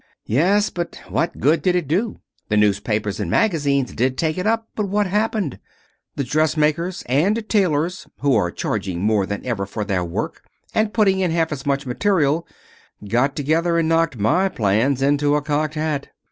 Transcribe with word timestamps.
"Yes. 0.25 0.71
But 0.71 0.99
what 1.09 1.37
good 1.37 1.61
did 1.61 1.75
it 1.75 1.87
do? 1.87 2.21
The 2.49 2.57
newspapers 2.57 3.19
and 3.19 3.29
magazines 3.29 3.93
did 3.93 4.17
take 4.17 4.35
it 4.35 4.47
up, 4.47 4.67
but 4.75 4.87
what 4.87 5.05
happened? 5.05 5.59
The 6.15 6.23
dressmakers 6.23 7.03
and 7.05 7.47
tailors, 7.47 8.07
who 8.21 8.35
are 8.35 8.49
charging 8.49 9.01
more 9.03 9.27
than 9.27 9.45
ever 9.45 9.67
for 9.67 9.85
their 9.85 10.03
work, 10.03 10.43
and 10.73 10.91
putting 10.91 11.19
in 11.19 11.29
half 11.29 11.51
as 11.51 11.67
much 11.67 11.85
material, 11.85 12.47
got 13.07 13.35
together 13.35 13.77
and 13.77 13.89
knocked 13.89 14.17
my 14.17 14.49
plans 14.49 15.03
into 15.03 15.35
a 15.35 15.41
cocked 15.43 15.75
hat. 15.75 16.09